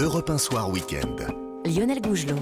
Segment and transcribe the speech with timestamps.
[0.00, 1.26] Europe 1 Soir Week-end.
[1.66, 2.40] Lionel Gougelot.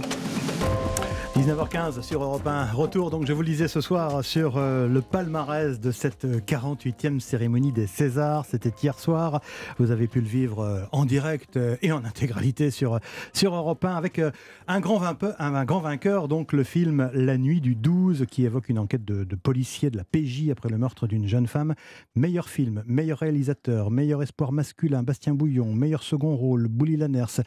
[1.49, 2.73] 19h15 sur Europe 1.
[2.73, 7.21] Retour, donc je vous le disais ce soir, sur euh, le palmarès de cette 48e
[7.21, 8.45] cérémonie des Césars.
[8.45, 9.41] C'était hier soir.
[9.79, 13.00] Vous avez pu le vivre euh, en direct euh, et en intégralité sur,
[13.32, 14.21] sur Europe 1 avec
[14.66, 18.68] un grand, vainqueur, un, grand vainqueur, donc le film La Nuit du 12 qui évoque
[18.68, 21.75] une enquête de, de policiers de la PJ après le meurtre d'une jeune femme.
[22.14, 27.40] Meilleur film, meilleur réalisateur, meilleur espoir masculin, Bastien Bouillon, meilleur second rôle, Bouli Lanners.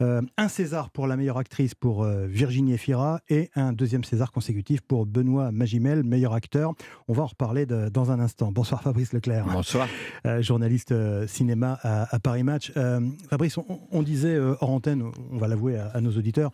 [0.00, 5.06] un César pour la meilleure actrice pour Virginie Efira et un deuxième César consécutif pour
[5.06, 6.74] Benoît Magimel, meilleur acteur.
[7.08, 8.52] On va en reparler dans un instant.
[8.52, 9.46] Bonsoir Fabrice Leclerc.
[9.46, 9.88] Bonsoir.
[10.26, 12.72] Euh, journaliste euh, cinéma à, Paris Match.
[12.76, 13.00] Euh,
[13.30, 13.58] Fabrice,
[13.90, 16.50] on, disait hors antenne, on va l'avouer à, nos auditeurs,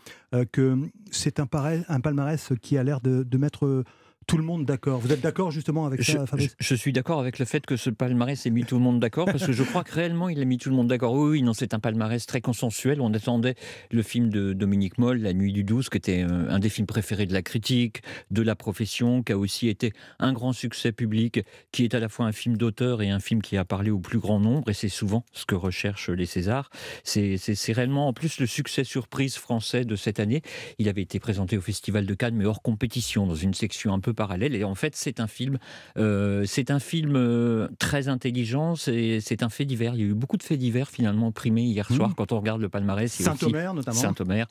[0.52, 0.78] que
[1.10, 1.48] c'est un,
[1.88, 3.84] un palmarès qui a l'air de, de mettre
[4.26, 5.00] tout le monde d'accord.
[5.00, 7.90] Vous êtes d'accord justement avec ça, Fabrice je, suis d'accord avec le fait que ce
[7.90, 10.44] palmarès ait mis tout le monde d'accord, parce que je crois que réellement il a
[10.44, 11.14] mis tout le monde d'accord.
[11.14, 13.00] Oui, oui, non, c'est un palmarès très consensuel.
[13.00, 13.54] On attendait
[13.90, 16.86] le film de Dominique Moll, La Nuit du 12, qui était euh, un des films
[16.86, 21.40] préférés de la critique, de la profession, qui a aussi été un grand succès public,
[21.72, 23.98] qui est à la fois un film d'auteur et un film qui a parlé au
[23.98, 26.70] plus grand nombre, et c'est souvent ce que recherchent les Césars.
[27.04, 30.42] C'est réellement en plus le succès surprise français de cette année.
[30.78, 34.00] Il avait été présenté au Festival de Cannes, mais hors compétition, dans une section un
[34.00, 34.54] peu parallèle.
[34.54, 35.58] Et en fait, c'est un film,
[35.96, 38.74] euh, c'est un film euh, très intelligent.
[38.76, 39.94] C'est un fait divers.
[39.94, 42.14] Il y a eu beaucoup de faits divers finalement primés hier soir mmh.
[42.14, 43.10] quand on regarde le palmarès.
[43.10, 44.00] Saint-Omer notamment.
[44.00, 44.46] Saint-Omer.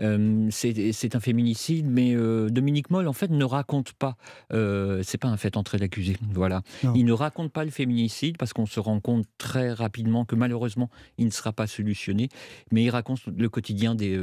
[0.00, 2.14] Euh, c'est un féminicide, mais
[2.50, 4.16] Dominique Moll en fait ne raconte pas.
[4.50, 6.16] c'est pas un fait entré d'accusé.
[6.32, 6.62] Voilà.
[6.94, 10.90] Il ne raconte pas le féminicide parce qu'on se rend compte très rapidement que malheureusement
[11.18, 12.28] il ne sera pas solutionné.
[12.70, 14.18] Mais il raconte le quotidien des,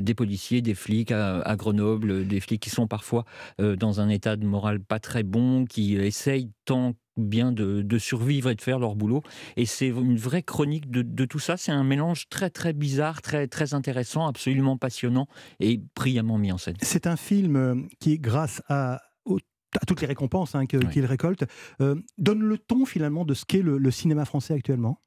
[0.00, 3.24] des policiers, des flics à, à Grenoble, des flics qui sont parfois
[3.58, 8.54] dans un état de morale pas très bon, qui essayent tant bien de, survivre et
[8.54, 9.22] de faire leur boulot.
[9.56, 11.56] Et c'est une vraie chronique de, tout ça.
[11.56, 15.28] C'est un mélange très très bizarre, très très intéressant, absolument passionnant
[15.60, 16.76] et brillamment mis en scène.
[16.82, 19.00] C'est un film euh, qui, grâce à
[19.80, 21.44] à toutes les récompenses hein, qu'il récolte,
[21.80, 25.00] euh, donne le ton finalement de ce qu'est le, cinéma français actuellement?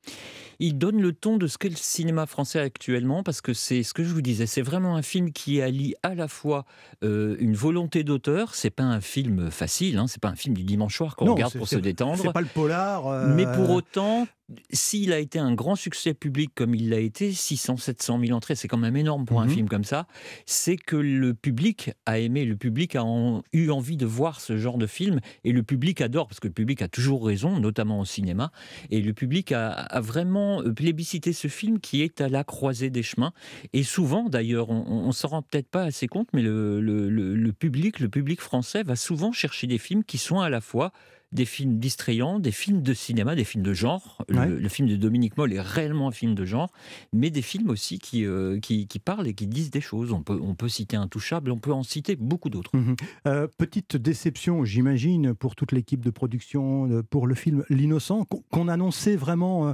[0.59, 3.93] Il donne le ton de ce qu'est le cinéma français actuellement parce que c'est ce
[3.93, 6.65] que je vous disais, c'est vraiment un film qui allie à la fois
[7.03, 10.63] euh, une volonté d'auteur, c'est pas un film facile, hein, c'est pas un film du
[10.63, 12.21] dimanche soir qu'on regarde pour se détendre.
[12.21, 13.07] C'est pas le polar.
[13.07, 14.27] Euh, Mais pour autant,
[14.71, 18.55] s'il a été un grand succès public comme il l'a été, 600, 700 000 entrées,
[18.55, 19.51] c'est quand même énorme pour un mhm.
[19.51, 20.07] film comme ça,
[20.45, 23.03] c'est que le public a aimé, le public a
[23.51, 26.53] eu envie de voir ce genre de film, et le public adore, parce que le
[26.53, 28.51] public a toujours raison, notamment au cinéma,
[28.89, 33.33] et le public a, vraiment plébiscité ce film qui est à la croisée des chemins,
[33.73, 38.09] et souvent d'ailleurs, on, ne s'en rend peut-être pas assez compte, mais le public, le
[38.09, 40.91] public français va souvent chercher des films qui sont à la fois
[41.33, 44.23] des films distrayants, des films de cinéma, des films de genre.
[44.29, 46.71] Le, film de Dominique Moll est réellement un film de genre,
[47.11, 50.11] mais des films aussi qui, euh, qui, parlent et qui disent des choses.
[50.11, 52.75] On peut, on peut citer Intouchable, on peut en citer beaucoup d'autres.
[52.75, 52.95] Mhm.
[53.27, 58.67] Euh, petite déception, j'imagine, pour toute l'équipe de production, euh, pour le film L'Innocent, qu'on
[58.67, 59.73] annonçait vraiment,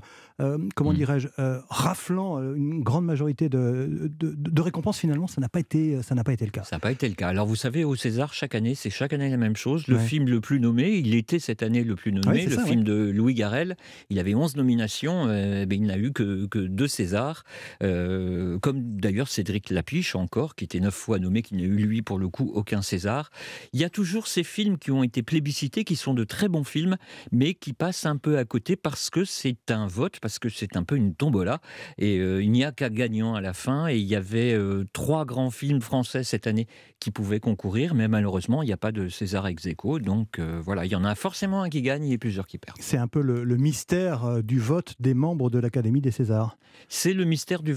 [0.75, 0.97] comment mhm.
[0.97, 1.27] dirais-je,
[1.69, 4.99] raflant une grande majorité de, de, récompenses.
[4.99, 6.63] Finalement, ça n'a pas, été, ça pas été le cas.
[6.63, 7.27] Ça n'a pas été le cas.
[7.27, 9.87] Alors, vous savez, au César, chaque année, c'est chaque année la même chose.
[9.87, 12.93] Le film le plus nommé, il était cette année le plus nommé, le film de
[12.93, 13.75] Louis Garrel.
[14.09, 17.43] Il avait 11 nominations, euh, ben, il n'a eu que, que deux Césars,
[17.83, 22.01] euh, comme d'ailleurs Cédric Lapiche encore, qui était neuf fois nommé, qui n'a eu lui
[22.01, 23.29] pour le coup aucun César.
[23.73, 26.63] Il y a toujours ces films qui ont été plébiscités, qui sont de très bons
[26.63, 26.95] films,
[27.31, 30.77] mais qui passent un peu à côté parce que c'est un vote, parce que c'est
[30.77, 31.59] un peu une tombola,
[31.97, 34.57] et euh, il n'y a qu'un gagnant à la fin, et il y avait
[34.93, 36.67] trois grands films français cette année
[36.99, 40.85] qui pouvaient concourir, mais malheureusement il n'y a pas de César ex aequo, donc voilà,
[40.85, 42.77] il y en a forcément forcément un qui gagne et plusieurs qui perdent.
[42.79, 46.57] C'est un peu le, mystère euh, du vote des membres de l'Académie des Césars.
[46.89, 47.73] C'est le mystère du,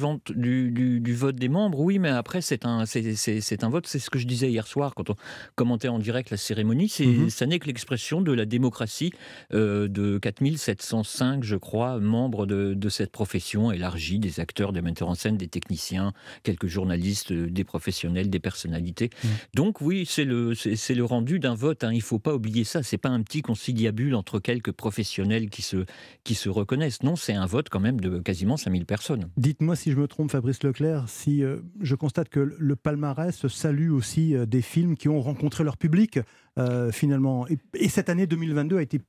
[1.00, 3.86] du, vote des membres, oui, mais après, c'est un, c'est, un vote.
[3.86, 5.16] C'est ce que je disais hier soir quand on
[5.54, 6.88] commentait en direct la cérémonie.
[6.88, 7.30] C'est, mhm.
[7.30, 9.12] Ça n'est que l'expression de la démocratie
[9.54, 15.14] euh, de 4705, je crois, membres de, cette profession élargie, des acteurs, des metteurs en
[15.14, 16.12] scène, des techniciens,
[16.42, 19.10] quelques journalistes, euh, des professionnels, des personnalités.
[19.24, 19.30] Mhm.
[19.54, 21.84] Donc, oui, c'est le, c'est, le rendu d'un vote.
[21.84, 21.92] Hein.
[21.92, 22.82] Il ne faut pas oublier ça.
[22.82, 25.84] C'est pas un petit conciliabule entre quelques professionnels qui se,
[26.24, 27.04] qui se reconnaissent.
[27.04, 29.30] Non, c'est un vote quand même de quasiment 5000 personnes.
[29.36, 33.92] Dites-moi si je me trompe, Fabrice Leclerc, si euh, je constate que le palmarès salue
[33.92, 36.18] aussi euh, des films qui ont rencontré leur public,
[36.58, 37.46] euh, finalement.
[37.74, 39.00] Et, cette année 2022 a été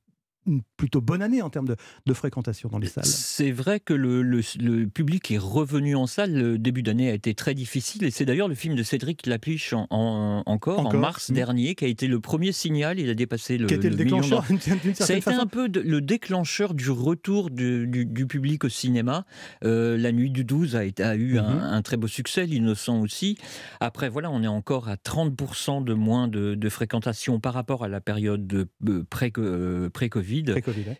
[0.46, 3.04] une plutôt bonne année en termes de, fréquentation dans les salles.
[3.04, 6.32] C'est vrai que le, public est revenu en salle.
[6.32, 8.04] Le début d'année a été très difficile.
[8.04, 11.34] Et c'est d'ailleurs le film de Cédric Lapiche en, encore, en mars mmh.
[11.34, 12.98] dernier, qui a été le premier signal.
[12.98, 13.66] Il a dépassé le.
[13.66, 14.44] Qui était le, déclencheur
[14.94, 19.24] Ça a été un peu le déclencheur du retour du, public au cinéma.
[19.64, 21.38] Euh, la nuit du 12 a, été, a eu mmh.
[21.38, 23.38] un, très beau succès, l'innocent aussi.
[23.80, 28.00] Après, voilà, on est encore à 30% de moins de, fréquentation par rapport à la
[28.00, 28.68] période de,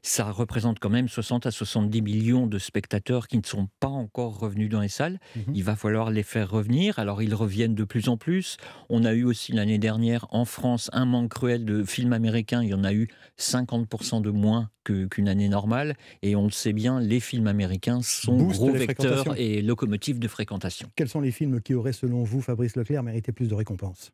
[0.02, 4.38] ça représente quand même 60 à 70 millions de spectateurs qui ne sont pas encore
[4.38, 5.18] revenus dans les salles.
[5.36, 5.54] Mhm.
[5.54, 6.98] Il va falloir les faire revenir.
[6.98, 8.56] Alors ils reviennent de plus en plus.
[8.88, 12.62] On a eu aussi l'année dernière en France un manque cruel de films américains.
[12.62, 13.08] Il y en a eu
[13.38, 14.70] 50% de moins
[15.10, 15.96] qu'une année normale.
[16.22, 20.90] Et on le sait bien, les films américains sont gros vecteurs et locomotives de fréquentation.
[20.96, 24.12] Quels sont les films qui auraient, selon vous, Fabrice Leclerc, mérité plus de récompenses?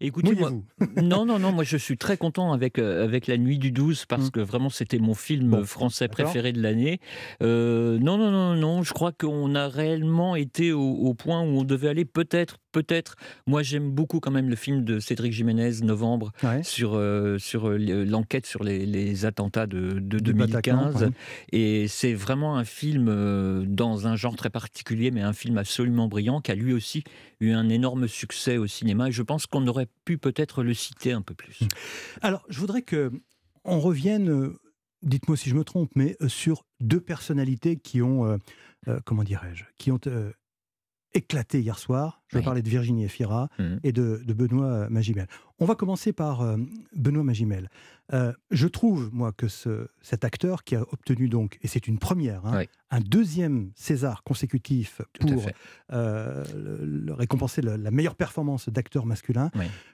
[0.00, 0.50] Écoutez, moi,
[1.02, 4.06] non, non, non, moi je suis très content avec, euh, avec La Nuit du 12
[4.06, 4.30] parce mm.
[4.30, 7.00] que vraiment c'était mon film français préféré de l'année.
[7.42, 11.64] Euh, non, non, non, non, je crois qu'on a réellement été au, point où on
[11.64, 13.16] devait aller peut-être, peut-être.
[13.46, 16.32] Moi j'aime beaucoup quand même le film de Cédric Jiménez, Novembre,
[16.62, 21.10] sur, euh, sur l'enquête sur les, attentats de, de 2015.
[21.52, 26.40] Et c'est vraiment un film dans un genre très particulier, mais un film absolument brillant
[26.40, 27.04] qui a lui aussi
[27.40, 29.08] eu un énorme succès au cinéma.
[29.08, 31.60] Et je pense qu'on aurait pu peut-être le citer un peu plus.
[32.22, 33.12] Alors, je voudrais que
[33.64, 34.60] on revienne, euh,
[35.02, 38.26] dites-moi si je me trompe, mais euh, sur deux personnalités qui ont,
[38.88, 40.00] euh, comment dirais-je, qui ont
[41.14, 42.22] éclaté hier soir.
[42.28, 43.76] Je vais parler de Virginie Efira mmh.
[43.84, 45.28] et de, Benoît Magimel.
[45.58, 46.56] On va commencer par
[46.94, 47.70] Benoît Magimel.
[48.12, 52.44] Je trouve, moi, que ce, cet acteur qui a obtenu donc, et c'est une première,
[52.46, 55.46] hein, un deuxième César consécutif pour
[55.92, 59.50] euh, le, récompenser la meilleure performance d'acteur masculin.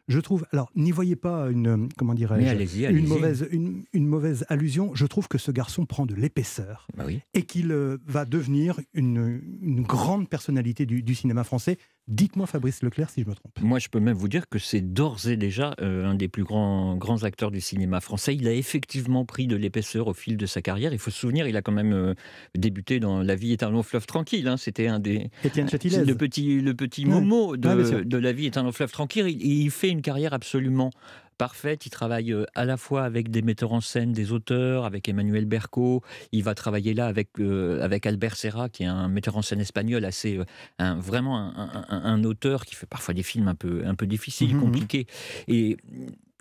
[0.09, 4.95] Je trouve, alors n'y voyez pas une, comment dirais-je, une mauvaise, une, mauvaise allusion.
[4.95, 9.41] Je trouve que ce garçon prend de l'épaisseur bah et qu'il euh, va devenir une,
[9.83, 13.53] grande personnalité du cinéma français Dites-moi Fabrice Leclerc si je me trompe.
[13.61, 16.43] Moi, je peux même vous dire que c'est d'ores et déjà euh, un des plus
[16.43, 18.35] grands, grands acteurs du cinéma français.
[18.35, 20.93] Il a effectivement pris de l'épaisseur au fil de sa carrière.
[20.93, 22.15] Il faut se souvenir, il a quand même euh,
[22.57, 24.49] débuté dans La vie est un long fleuve tranquille.
[24.49, 24.57] Hein.
[24.57, 25.31] C'était un des.
[25.45, 29.27] Étienne Le petit, le petit Momo de, de, La vie est un long fleuve tranquille.
[29.29, 30.91] il fait une carrière absolument
[31.41, 31.87] parfaite.
[31.87, 35.47] Il travaille euh, à la fois avec des metteurs en scène, des auteurs, avec Emmanuel
[35.47, 36.03] Berco.
[36.33, 39.61] Il va travailler là avec, euh, avec Albert Serra, qui est un metteur en scène
[39.61, 40.45] espagnol, assez, euh,
[40.79, 41.51] un, vraiment
[41.89, 44.61] un, auteur qui fait parfois des films un peu, un peu difficiles, mmh, mmh, mmh.
[44.61, 45.07] compliqués.
[45.49, 45.79] Et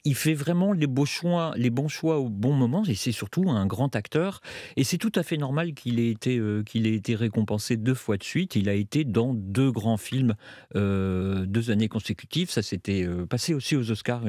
[0.06, 3.66] il fait vraiment les, choix, les bons choix au bon moment et c'est surtout un
[3.66, 4.42] grand acteur.
[4.76, 8.18] Et c'est tout à fait normal qu'il ait, été, qu'il ait été récompensé deux fois
[8.18, 8.56] de suite.
[8.56, 10.36] Il a été dans deux grands films
[10.76, 12.50] deux années consécutives.
[12.50, 14.24] Ça s'était passé aussi aux Oscars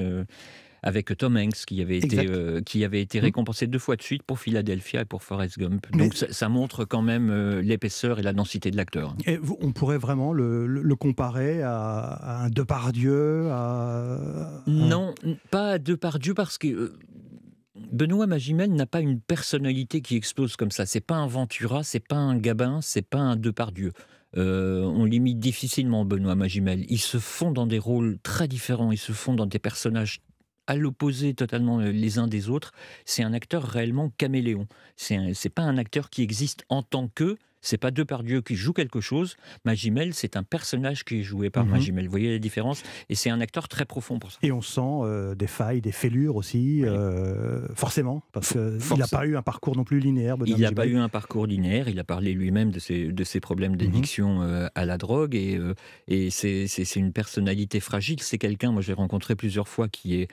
[0.82, 3.24] avec Tom Hanks qui avait été, euh, qui avait été mmh.
[3.24, 5.86] récompensé deux fois de suite pour Philadelphia et pour Forrest Gump.
[5.92, 9.14] Donc ça, montre quand même euh, l'épaisseur et la densité de l'acteur.
[9.60, 14.62] On pourrait vraiment le, comparer à, un Depardieu à...
[14.66, 15.14] Non,
[15.50, 16.68] pas à Depardieu parce que...
[16.68, 16.98] Euh,
[17.92, 20.84] Benoît Magimel n'a pas une personnalité qui explose comme ça.
[20.84, 23.92] C'est pas un Ventura, c'est pas un Gabin, c'est pas un Depardieu.
[24.34, 26.84] on limite difficilement Benoît Magimel.
[26.88, 30.20] Ils se font dans des rôles très différents, ils se font dans des personnages
[30.70, 32.70] à l'opposé totalement euh, les uns des autres.
[33.04, 34.68] C'est un acteur réellement caméléon.
[34.94, 39.00] C'est pas un acteur qui existe en tant que, c'est pas Depardieu qui joue quelque
[39.00, 39.36] chose.
[39.64, 41.72] Magimel, c'est un personnage qui est joué par mhm.
[41.72, 42.04] Magimel.
[42.04, 42.84] Vous voyez la différence?
[43.08, 44.38] Et c'est un acteur très profond pour ça.
[44.42, 49.26] Et on sent euh, des failles, des fêlures aussi, euh, forcément, parce qu'il n'a pas
[49.26, 50.36] eu un parcours non plus linéaire.
[50.46, 51.88] il n'a pas eu un parcours linéaire.
[51.88, 53.78] Il a parlé lui-même de ses, de ses problèmes mhm.
[53.78, 55.34] d'addiction à la drogue.
[55.34, 55.60] Et,
[56.06, 58.22] et c'est une personnalité fragile.
[58.22, 60.28] C'est quelqu'un, moi j'ai rencontré plusieurs fois, qui est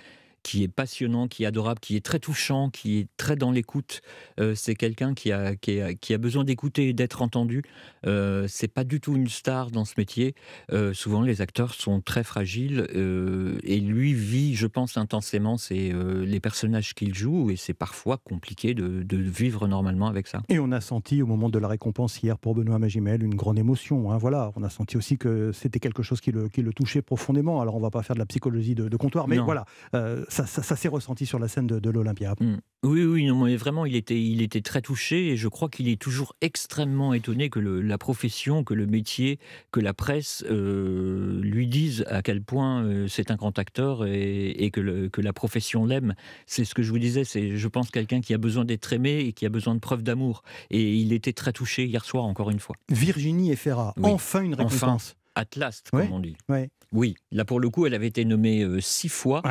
[0.48, 4.01] qui est passionnant, qui est adorable, qui est très touchant, qui est très dans l'écoute.
[4.39, 7.63] Euh, c'est quelqu'un qui a, qui, a, besoin d'écouter et d'être entendu.
[8.06, 10.36] Euh, c'est pas du tout une star dans ce métier.
[10.72, 15.92] Euh, souvent, les acteurs sont très fragiles euh, et lui vit, je pense, intensément c'est
[16.24, 20.44] les personnages qu'il joue et c'est parfois compliqué de, vivre normalement avec ça.
[20.48, 23.60] Et on a senti au moment de la récompense hier pour Benoît Magimel une grande
[23.60, 24.12] émotion.
[24.12, 27.01] Hein, voilà, on a senti aussi que c'était quelque chose qui le, qui le, touchait
[27.01, 27.60] profondément.
[27.60, 29.66] Alors on va pas faire de la psychologie de, comptoir, mais voilà,
[30.46, 32.36] ça, s'est ressenti sur la scène de, l'Olympia.
[32.39, 32.58] Mm.
[32.84, 35.88] Oui, oui, non, mais vraiment, il était, il était très touché et je crois qu'il
[35.88, 39.39] est toujours extrêmement étonné que la profession, que le métier,
[39.72, 44.70] que la presse euh, lui disent à quel point euh, c'est un grand acteur et,
[44.72, 46.13] que, que la profession l'aime.
[46.46, 49.20] C'est ce que je vous disais, c'est, je pense, quelqu'un qui a besoin d'être aimé
[49.20, 50.44] et qui a besoin de preuves d'amour.
[50.70, 52.75] Et il était très touché hier soir, encore une fois.
[52.89, 55.15] Virginie Efera, enfin une récompense.
[55.15, 56.36] Enfin, at last, comme on dit.
[56.94, 59.41] Oui, là pour le coup, elle avait été nommée euh, six fois.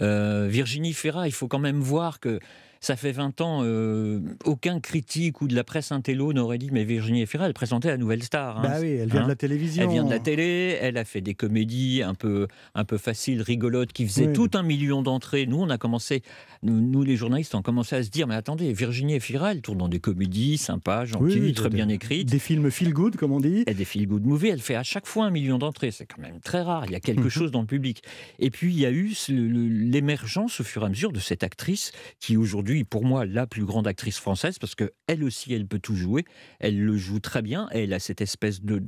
[0.00, 2.40] Euh, Virginie Ferra, il faut quand même voir que
[2.86, 6.84] ça fait 20 ans, euh, aucun critique ou de la presse intello n'aurait dit mais
[6.84, 8.58] Virginie Efira, elle présentait la Nouvelle Star.
[8.58, 8.62] Hein.
[8.62, 9.28] bah oui, elle vient de hein.
[9.28, 9.82] la télévision.
[9.82, 13.42] Elle vient de la télé, elle a fait des comédies un peu, un peu faciles,
[13.42, 15.46] rigolotes, qui faisaient tout un million d'entrées.
[15.46, 16.22] Nous, on a commencé,
[16.62, 19.88] nous, les journalistes, on commencé à se dire mais attendez, Virginie Efira, elle tourne dans
[19.88, 22.30] des comédies sympas, gentilles, très bien écrites.
[22.30, 23.64] Des films feel good, comme on dit.
[23.66, 25.90] Et des feel good movies, elle fait à chaque fois un million d'entrées.
[25.90, 26.84] C'est quand même très rare.
[26.86, 28.04] Il y a quelque chose dans le public.
[28.38, 31.90] Et puis, il y a eu l'émergence au fur et à mesure de cette actrice
[32.20, 35.96] qui aujourd'hui, pour moi, la plus grande actrice française, parce qu'elle aussi, elle peut tout
[35.96, 36.24] jouer.
[36.60, 37.68] Elle le joue très bien.
[37.72, 38.80] Elle a cette espèce de,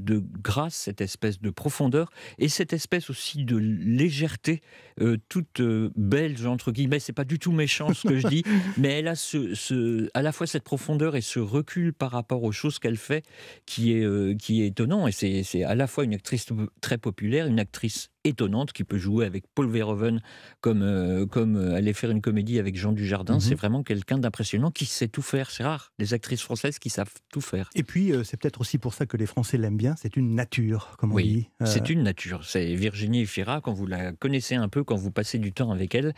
[0.42, 4.60] grâce, cette espèce de profondeur et cette espèce aussi de légèreté,
[5.00, 7.00] euh, toute euh, belge, entre guillemets.
[7.00, 8.42] C'est pas du tout méchant ce que je dis,
[8.76, 12.52] mais elle a ce, à la fois cette profondeur et ce recul par rapport aux
[12.52, 13.24] choses qu'elle fait
[13.66, 15.06] qui est, euh, qui est étonnant.
[15.06, 16.46] Et c'est à la fois une actrice
[16.80, 20.20] très populaire, une actrice étonnante qui peut jouer avec Paul Verhoeven
[20.60, 23.34] comme, euh, comme euh, aller faire une comédie avec Jean Dujardin.
[23.34, 23.40] Mhm.
[23.40, 25.50] C'est vraiment quelqu'un d'impressionnant qui sait tout faire.
[25.50, 27.70] C'est rare, les actrices françaises qui savent tout faire.
[27.74, 29.94] Et puis, euh, c'est peut-être aussi pour ça que les Français l'aiment bien.
[29.96, 31.48] C'est une nature, comme on dit.
[31.64, 32.44] C'est une nature.
[32.44, 35.94] C'est Virginie Fira, quand vous la connaissez un peu, quand vous passez du temps avec
[35.94, 36.14] elle,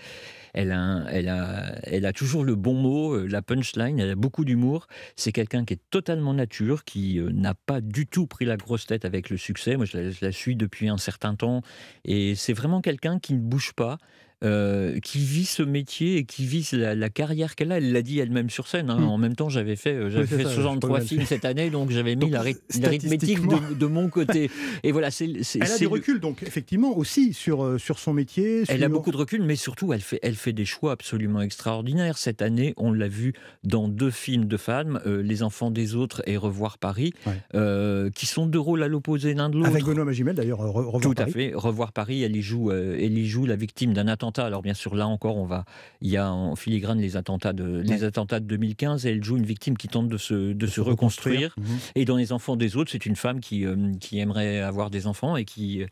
[0.52, 4.45] elle a, elle a, elle a toujours le bon mot, la punchline, elle a beaucoup
[4.45, 4.87] d'humour.
[5.17, 9.05] C'est quelqu'un qui est totalement nature, qui n'a pas du tout pris la grosse tête
[9.05, 9.76] avec le succès.
[9.76, 11.62] Moi, je la suis depuis un certain temps
[12.04, 13.99] et c'est vraiment quelqu'un qui ne bouge pas,
[14.42, 17.76] euh, qui vit ce métier et qui vit la, carrière qu'elle a.
[17.76, 18.88] Elle l'a dit elle-même sur scène.
[18.88, 18.99] Hein.
[18.99, 19.09] Hmm.
[19.09, 22.30] En même temps, j'avais fait, euh, j'avais fait 63 films cette année, donc j'avais mis
[22.30, 24.50] l'arithmétique de, mon côté.
[24.82, 25.30] Et voilà, c'est.
[25.61, 28.62] Elle a du recul, donc effectivement aussi sur euh, sur son métier.
[28.68, 32.16] Elle a beaucoup de recul, mais surtout, elle fait elle fait des choix absolument extraordinaires.
[32.16, 36.38] Cette année, on l'a vu dans deux films de femmes, Les Enfants des autres et
[36.38, 37.12] Revoir Paris,
[37.52, 39.68] qui sont deux rôles à l'opposé l'un de l'autre.
[39.68, 40.61] Avec Benoît Magimel d'ailleurs.
[40.61, 41.52] Revoir Tout à fait.
[41.54, 44.94] Revoir Paris, elle y joue, elle y joue la victime d'un attentat alors bien sûr,
[44.94, 45.64] là encore, on va,
[46.00, 49.37] il y a en filigrane les attentats de, les attentats de 2015 et elle joue
[49.37, 51.54] une victime qui tente de se, de, se, reconstruire.
[51.58, 51.78] Mhm.
[51.94, 55.06] Et dans les enfants des autres, c'est une femme qui, euh, qui aimerait avoir des
[55.06, 55.84] enfants et qui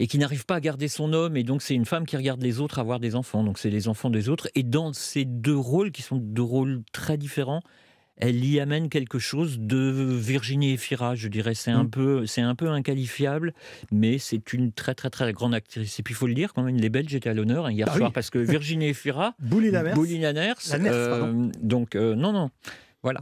[0.00, 1.36] et qui n'arrive pas à garder son homme.
[1.36, 3.42] Et donc, c'est une femme qui regarde les autres avoir des enfants.
[3.42, 4.48] Donc, c'est les enfants des autres.
[4.54, 7.62] Et dans ces deux rôles, qui sont deux rôles très différents,
[8.18, 11.54] elle y amène quelque chose de Virginie Efira, je dirais.
[11.54, 11.90] C'est un, mm.
[11.90, 13.54] peu, c'est un peu inqualifiable,
[13.92, 15.98] mais c'est une très très très grande actrice.
[15.98, 17.86] Et puis il faut le dire, quand même, les Belges étaient à l'honneur hein, hier
[17.86, 19.34] bah soir, parce que Virginie Efira,
[19.94, 22.50] Bouli Laners, euh, donc euh, non, non,
[23.02, 23.20] voilà.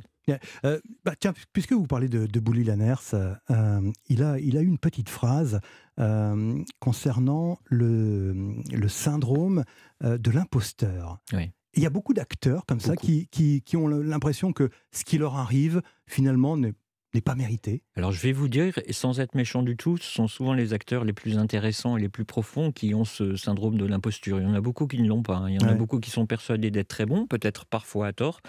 [0.65, 3.15] Euh, bah, tiens, puisque vous parlez de, de Bouli Lanners,
[4.09, 5.61] il, a, il a une petite phrase
[6.81, 8.35] concernant le,
[8.73, 9.63] le syndrome
[10.03, 11.21] de l'imposteur.
[11.33, 11.53] Oui.
[11.77, 15.37] Il y a beaucoup d'acteurs comme ça qui, qui, ont l'impression que ce qui leur
[15.37, 16.73] arrive, finalement, n'est
[17.25, 20.53] pas mérité Alors je vais vous dire, sans être méchant du tout, ce sont souvent
[20.53, 24.39] les acteurs les plus intéressants et les plus profonds qui ont ce syndrome de l'imposture.
[24.39, 25.37] Il y en a beaucoup qui ne l'ont pas.
[25.37, 25.51] Hein.
[25.51, 28.41] Il y en a beaucoup qui sont persuadés d'être très bons, peut-être parfois à tort.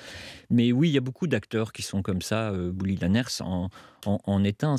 [0.50, 2.51] Mais oui, il y a beaucoup d'acteurs qui sont comme ça.
[2.51, 3.69] Euh, Bouli Lanners en,
[4.05, 4.75] en, est un.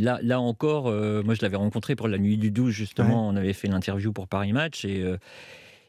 [0.00, 3.28] Là, là encore, euh, moi je l'avais rencontré pour la nuit du 12, justement.
[3.28, 5.02] On avait fait l'interview pour Paris Match et.
[5.02, 5.16] Euh,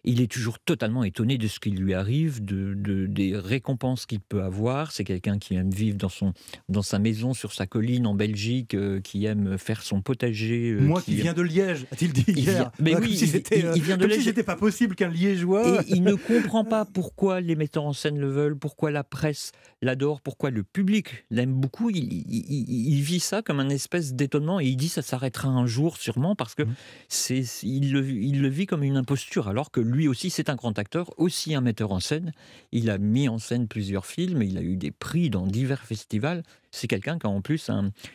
[0.03, 2.73] il est toujours totalement étonné de ce qui lui arrive, de,
[3.07, 4.91] des récompenses qu'il peut avoir.
[4.91, 6.33] C'est quelqu'un qui aime vivre dans, son,
[6.69, 10.71] dans sa maison, sur sa colline en Belgique, euh, qui aime faire son potager.
[10.71, 14.19] Euh, Moi qui, viens de Liège, a-t-il dit hier Mais oui, il, vient de Liège.
[14.19, 15.81] si c'était pas possible qu'un Liégeois.
[15.81, 19.51] Et il ne comprend pas pourquoi les metteurs en scène le veulent, pourquoi la presse
[19.81, 21.89] l'adore, pourquoi le public l'aime beaucoup.
[21.89, 26.35] Il, vit ça comme un espèce d'étonnement et il dit ça s'arrêtera un jour sûrement
[26.35, 26.75] parce que mmh.
[27.07, 30.55] c'est il le, il le vit comme une imposture alors que lui aussi, c'est un
[30.55, 32.31] grand acteur, aussi un metteur en scène.
[32.71, 36.43] Il a mis en scène plusieurs films, il a eu des prix dans divers festivals.
[36.71, 37.71] C'est quelqu'un qui a en plus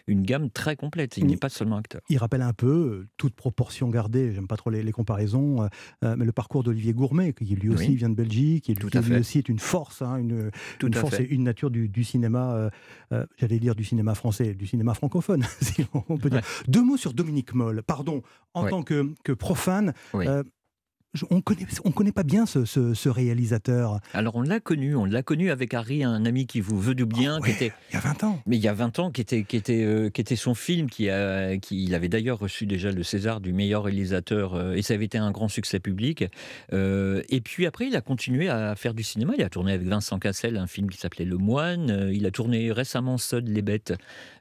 [0.06, 1.16] une gamme très complète.
[1.16, 2.02] Il n'est pas seulement acteur.
[2.08, 5.68] Il rappelle un peu, euh, toute proportion gardée, j'aime pas trop les, comparaisons, euh,
[6.04, 9.38] euh, mais le parcours d'Olivier Gourmet, qui lui aussi vient de Belgique, qui lui, aussi
[9.38, 10.50] est une force, hein, une,
[10.94, 12.70] force et une nature du, cinéma,
[13.38, 16.42] j'allais dire du cinéma français, du cinéma francophone, si on peut dire.
[16.68, 17.82] Deux mots sur Dominique Moll.
[17.82, 18.22] Pardon,
[18.54, 19.94] en tant que, que profane,
[21.30, 24.00] on connaît, on connaît pas bien ce, réalisateur.
[24.12, 27.06] Alors on l'a connu, on l'a connu avec Harry, un ami qui vous veut du
[27.06, 28.40] bien, qui était il y a 20 ans.
[28.46, 30.88] Mais il y a 20 ans, qui était qui était euh, qui était son film,
[30.88, 34.82] qui a qui il avait d'ailleurs reçu déjà le César du meilleur réalisateur euh, et
[34.82, 36.24] ça avait été un grand succès public.
[36.72, 39.34] Euh, et puis après, il a continué à faire du cinéma.
[39.36, 42.10] Il a tourné avec Vincent Cassel un film qui s'appelait Le Moine.
[42.12, 43.94] Il a tourné récemment Sod les bêtes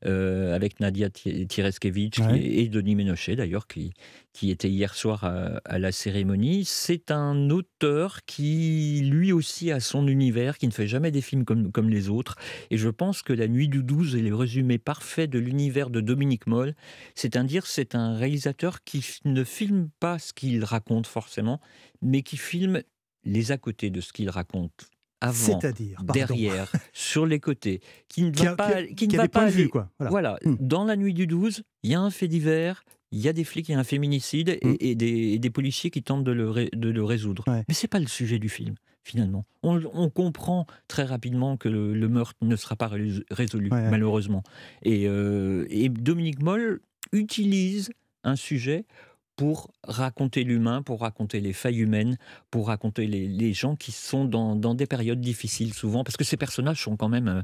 [0.04, 3.94] avec Nadia Tireskevich et Denis Ménochet d'ailleurs qui
[4.34, 6.66] qui était hier soir à, la cérémonie.
[6.66, 11.46] C'est un auteur qui, lui aussi, a son univers, qui ne fait jamais des films
[11.46, 12.36] comme, comme les autres.
[12.72, 16.02] Et je pense que La Nuit du 12 est le résumé parfait de l'univers de
[16.02, 16.74] Dominique Moll.
[17.14, 21.62] C'est-à-dire, c'est un réalisateur qui ne filme pas ce qu'il raconte forcément,
[22.02, 22.82] mais qui filme
[23.24, 24.90] les à côté de ce qu'il raconte
[25.22, 25.60] avant,
[26.14, 29.70] derrière, sur les côtés, qui ne va pas, qui, ne va pas aller.
[29.70, 29.90] quoi.
[30.00, 30.56] Voilà, hmm.
[30.60, 33.44] dans la nuit du 12, il y a un fait divers, il y a des
[33.44, 35.40] flics, il y a un féminicide et, hmm.
[35.40, 37.44] des, policiers qui tentent de le, de le résoudre.
[37.48, 39.46] Mais Mais c'est pas le sujet du film finalement.
[39.64, 42.90] On, comprend très rapidement que le, meurtre ne sera pas
[43.32, 44.44] résolu, malheureusement.
[44.82, 46.80] Et, euh, et Dominique Moll
[47.12, 47.92] utilise
[48.24, 48.86] un sujet
[49.36, 52.18] pour raconter l'humain, pour raconter les failles humaines,
[52.52, 56.84] pour raconter les, gens qui sont dans, des périodes difficiles souvent, parce que ces personnages
[56.84, 57.42] sont quand même, euh,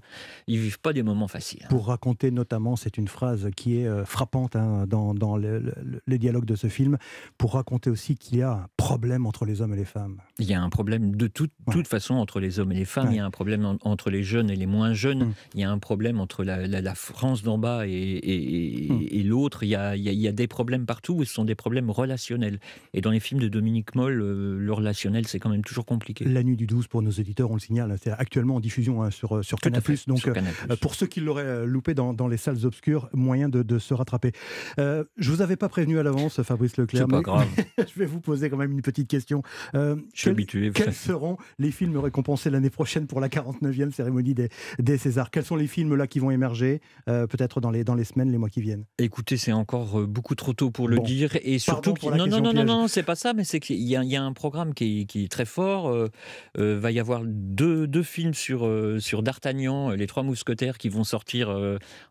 [0.48, 1.62] ils vivent pas des moments faciles.
[1.64, 1.70] Hein.
[1.70, 6.56] Pour raconter notamment, c'est une phrase qui est euh, frappante hein, dans, les dialogues de
[6.56, 6.98] ce film,
[7.38, 10.18] pour raconter aussi qu'il y a un problème entre les hommes et les femmes.
[10.38, 13.10] Il y a un problème de toute, toute façon entre les hommes et les femmes,
[13.12, 15.34] il y a un problème entre les jeunes et les moins jeunes, mm.
[15.56, 19.28] il y a un problème entre la, France d'en bas et, mm.
[19.28, 22.60] l'autre, il, il, il y a des problèmes partout, et ce sont des problèmes relationnel.
[22.94, 26.26] Et dans les films de Dominique Moll, euh, le relationnel, c'est quand même toujours compliqué.
[26.26, 29.12] La nuit du 12, pour nos éditeurs, on le signale, c'est actuellement en diffusion hein,
[29.12, 29.82] sur, sur Canal+.
[30.08, 33.64] Donc, euh, pour ceux qui l'auraient euh, loupé dans, dans, les salles obscures, moyen de,
[33.64, 34.32] de se rattraper.
[34.80, 37.06] Euh, je vous avais pas prévenu à l'avance, Fabrice Leclerc.
[37.06, 37.48] C'est pas grave.
[37.78, 39.44] je vais vous poser quand même une petite question.
[39.74, 40.72] je suis habitué.
[40.74, 45.32] Quels seront les films récompensés l'année prochaine pour la 49e cérémonie des, des Césars?
[45.32, 48.38] Quels sont les films là qui vont émerger, peut-être dans les, dans les semaines, les
[48.38, 48.86] mois qui viennent?
[48.98, 51.36] Écoutez, c'est encore beaucoup trop tôt pour le dire.
[51.44, 54.16] Et surtout, non, non, non, non, non, c'est pas ça, mais c'est qu'il y, y,
[54.16, 55.90] a un programme qui est, qui est très fort.
[55.90, 56.10] Euh,
[56.58, 60.90] euh, va y avoir deux, deux films sur, euh, sur D'Artagnan, les trois mousquetaires, qui
[60.90, 61.50] vont sortir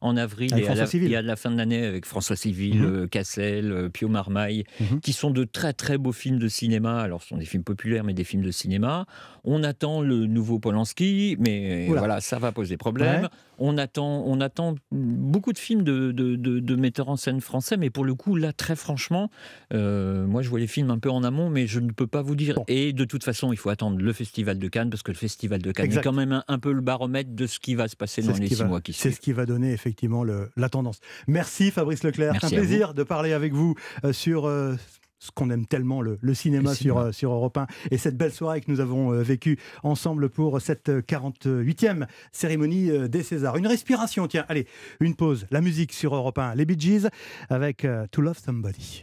[0.01, 3.09] en avril et à, la, la, fin de l'année avec François Civil, mhm.
[3.09, 5.01] Cassel, Pio Marmaille, mhm.
[5.01, 7.01] qui sont de très très beaux films de cinéma.
[7.01, 9.07] Alors, ce sont des films populaires, mais des films de cinéma.
[9.45, 13.29] On attend le nouveau Polanski, mais voilà, ça va poser problème.
[13.59, 17.91] On attend, on attend beaucoup de films de, de, de, metteurs en scène français, mais
[17.91, 19.31] pour le coup, là, très franchement,
[19.75, 22.23] euh, moi, je vois les films un peu en amont, mais je ne peux pas
[22.23, 22.59] vous dire.
[22.69, 25.61] Et de toute façon, il faut attendre le Festival de Cannes, parce que le Festival
[25.61, 28.23] de Cannes est quand même un, peu le baromètre de ce qui va se passer
[28.23, 29.13] dans les six mois qui suivent.
[29.13, 31.01] C'est ce qui va donner effectivement le, la tendance.
[31.27, 32.35] Merci Fabrice Leclerc.
[32.41, 33.75] C'est un plaisir de parler avec vous
[34.05, 34.75] euh, sur euh,
[35.19, 38.71] ce qu'on aime tellement, le, cinéma, Sur, sur Europe 1, et cette belle soirée que
[38.71, 43.57] nous avons vécue ensemble pour cette 48e cérémonie des Césars.
[43.57, 44.69] Une respiration, tiens, allez,
[45.01, 47.09] une pause, la musique sur Europe 1, les Bee Gees
[47.51, 49.03] avec To Love Somebody.